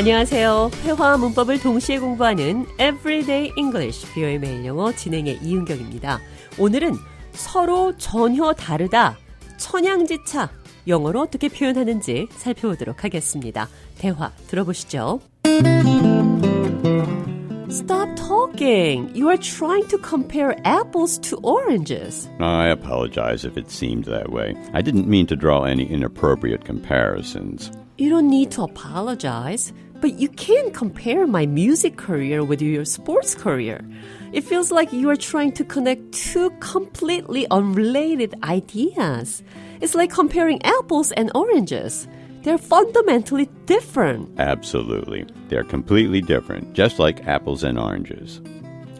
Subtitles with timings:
[0.00, 0.70] 안녕하세요.
[0.82, 6.18] 회화와 문법을 동시에 공부하는 Everyday English 뷰의 매일 영어 진행의 이은경입니다.
[6.58, 6.94] 오늘은
[7.32, 9.18] 서로 전혀 다르다.
[9.58, 10.48] 천양지차.
[10.88, 13.68] 영어로 어떻게 표현하는지 살펴보도록 하겠습니다.
[13.98, 15.20] 대화 들어보시죠.
[17.68, 19.12] Stop talking.
[19.14, 22.26] You are trying to compare apples to oranges.
[22.40, 24.54] I apologize if it seemed that way.
[24.72, 27.70] I didn't mean to draw any inappropriate comparisons.
[28.00, 33.34] You don't need to apologize, but you can't compare my music career with your sports
[33.34, 33.84] career.
[34.32, 39.42] It feels like you are trying to connect two completely unrelated ideas.
[39.80, 42.08] It's like comparing apples and oranges.
[42.42, 44.38] They're fundamentally different.
[44.40, 45.26] Absolutely.
[45.48, 48.40] They're completely different, just like apples and oranges.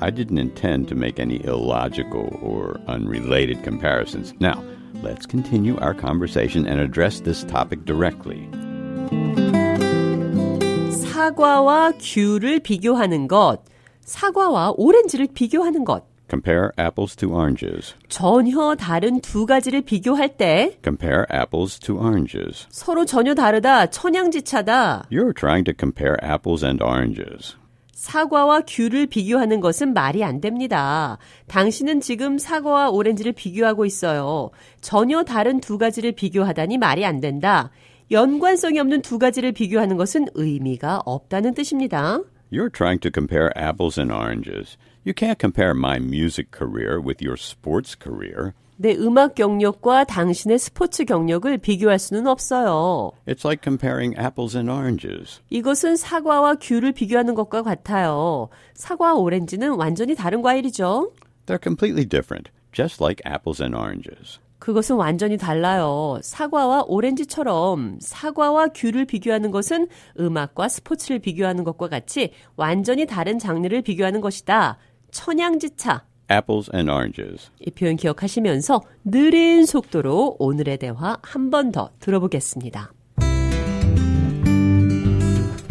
[0.00, 4.34] I didn't intend to make any illogical or unrelated comparisons.
[4.40, 4.64] Now,
[5.02, 8.48] let's continue our conversation and address this topic directly.
[11.16, 13.60] 사과와 귤을 비교하는 것,
[14.02, 17.94] 사과와 오렌지를 비교하는 것, Compare apples to oranges.
[18.10, 22.66] 전혀 다른 두 가지를 비교할 때 Compare apples to oranges.
[22.68, 25.06] 서로 전혀 다르다, 천양지차다.
[25.10, 27.56] You're trying to compare apples and oranges.
[27.94, 31.16] 사과와 귤을 비교하는 것은 말이 안 됩니다.
[31.46, 34.50] 당신은 지금 사과와 오렌지를 비교하고 있어요.
[34.82, 37.70] 전혀 다른 두 가지를 비교하다니 말이 안 된다.
[38.10, 42.20] 연관성이 없는 두 가지를 비교하는 것은 의미가 없다는 뜻입니다.
[42.52, 44.76] You're trying to compare apples and oranges.
[45.04, 48.52] You can't compare my music career with your sports career.
[48.76, 53.10] 내 음악 경력과 당신의 스포츠 경력을 비교할 수는 없어요.
[53.26, 55.40] It's like comparing apples and oranges.
[55.50, 58.48] 이것은 사과와 귤을 비교하는 것과 같아요.
[58.74, 61.10] 사과와 오렌지는 완전히 다른 과일이죠.
[61.46, 64.38] They're completely different, just like apples and oranges.
[64.58, 66.18] 그것은 완전히 달라요.
[66.22, 74.20] 사과와 오렌지처럼 사과와 귤을 비교하는 것은 음악과 스포츠를 비교하는 것과 같이 완전히 다른 장르를 비교하는
[74.20, 74.78] 것이다.
[75.10, 76.04] 천양지차.
[76.30, 77.50] Apples and oranges.
[77.60, 82.92] 이 표현 기억하시면서 느린 속도로 오늘의 대화 한 번 더 들어보겠습니다.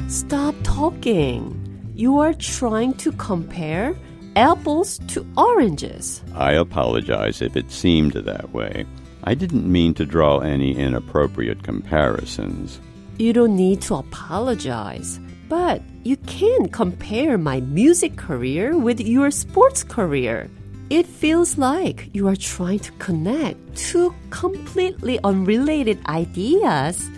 [0.07, 1.53] Stop talking.
[1.97, 3.95] You are trying to compare
[4.35, 6.23] apples to oranges.
[6.34, 8.85] I apologize if it seemed that way.
[9.23, 12.79] I didn't mean to draw any inappropriate comparisons.
[13.18, 15.19] You don't need to apologize.
[15.47, 20.50] But you can't compare my music career with your sports career.
[20.90, 27.09] It feels like you are trying to connect two completely unrelated ideas.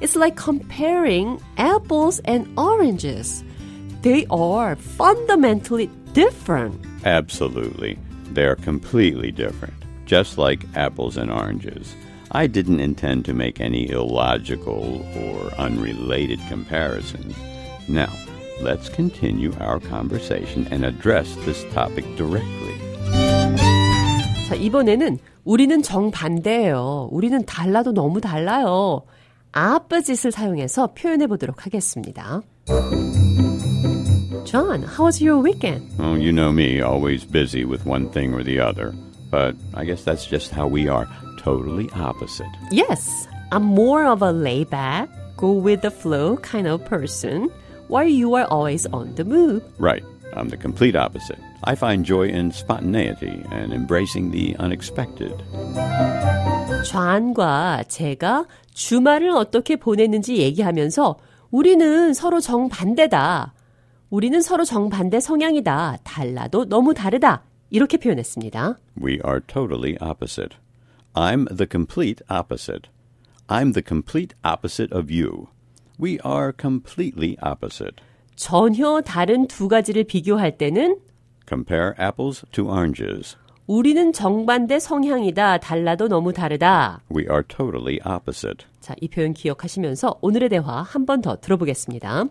[0.00, 3.44] It's like comparing apples and oranges.
[4.02, 6.80] They are fundamentally different.
[7.04, 7.98] Absolutely.
[8.32, 9.74] They're completely different,
[10.06, 11.94] just like apples and oranges.
[12.30, 17.34] I didn't intend to make any illogical or unrelated comparisons.
[17.88, 18.10] Now,
[18.62, 22.72] let's continue our conversation and address this topic directly.
[24.48, 27.08] 자, 이번에는 우리는 정반대예요.
[27.10, 29.02] 우리는 달라도 너무 달라요.
[29.54, 32.40] opposite을 사용해서 표현해 보도록 하겠습니다.
[34.45, 35.89] John, how was your weekend?
[35.99, 38.93] Oh, you know me, always busy with one thing or the other.
[39.29, 41.07] But I guess that's just how we are,
[41.37, 42.47] totally opposite.
[42.71, 47.49] Yes, I'm more of a laid back, go with the flow kind of person,
[47.87, 49.63] while you are always on the move.
[49.79, 50.03] Right.
[50.33, 51.39] I'm the complete opposite.
[51.63, 55.33] I find joy in spontaneity and embracing the unexpected.
[56.85, 61.17] 좌안과 제가 주말을 어떻게 보냈는지 얘기하면서
[61.49, 63.53] 우리는 서로 정반대다.
[64.12, 65.96] 우리는 서로 정반대 성향이다.
[66.04, 67.44] 달라도 너무 다르다.
[67.70, 68.76] 이렇게 표현했습니다.
[69.02, 70.58] We are totally opposite.
[71.14, 72.90] I'm the complete opposite.
[73.48, 75.46] I'm the complete opposite of you.
[75.98, 77.96] We are completely opposite.
[78.36, 80.98] 전혀 다른 두 가지를 비교할 때는
[81.48, 83.36] Compare apples to oranges.
[83.66, 85.56] 우리는 정반대 성향이다.
[85.56, 87.00] 달라도 너무 다르다.
[87.10, 88.66] We are totally opposite.
[88.80, 92.24] 자, 이 표현 기억하시면서 오늘의 대화 한 번 더 들어보겠습니다.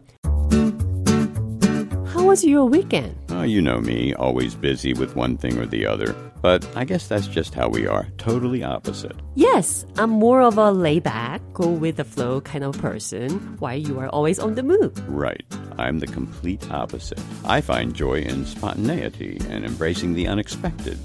[2.31, 3.15] How was your weekend?
[3.31, 6.15] Oh, you know me, always busy with one thing or the other.
[6.41, 9.17] But I guess that's just how we are, totally opposite.
[9.35, 13.77] Yes, I'm more of a laid back, go with the flow kind of person, while
[13.77, 14.93] you are always on the move.
[15.09, 15.45] Right.
[15.79, 17.21] I'm the complete opposite.
[17.45, 20.99] I find joy in spontaneity and embracing the unexpected.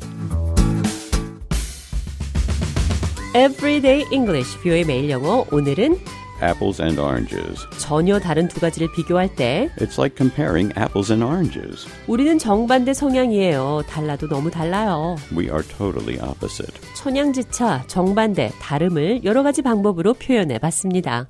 [3.33, 5.45] Everyday English, 뷰의 매일 영어.
[5.51, 5.97] 오늘은
[6.42, 7.66] Apples and oranges.
[7.78, 11.86] 전혀 다른 두 가지를 비교할 때 It's like comparing apples and oranges.
[12.06, 13.82] 우리는 정반대 성향이에요.
[13.88, 15.16] 달라도 너무 달라요.
[15.32, 16.74] We are totally opposite.
[16.94, 21.28] 천양지차, 정반대, 다름을 여러 가지 방법으로 표현해 봤습니다.